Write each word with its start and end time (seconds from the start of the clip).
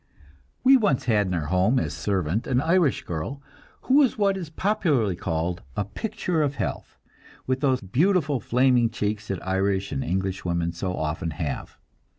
We 0.63 0.77
once 0.77 1.05
had 1.05 1.27
in 1.27 1.33
our 1.35 1.45
home 1.45 1.77
as 1.77 1.93
servant 1.93 2.47
an 2.47 2.59
Irish 2.59 3.03
girl, 3.03 3.39
who 3.81 3.97
was 3.97 4.17
what 4.17 4.35
is 4.35 4.49
popularly 4.49 5.15
called 5.15 5.61
"a 5.77 5.85
picture 5.85 6.41
of 6.41 6.55
health," 6.55 6.97
with 7.45 7.59
those 7.59 7.81
beautiful 7.81 8.39
flaming 8.39 8.89
cheeks 8.89 9.27
that 9.27 9.47
Irish 9.47 9.91
and 9.91 10.03
English 10.03 10.43
women 10.43 10.71
so 10.73 10.95
often 10.95 11.29
have. 11.29 11.77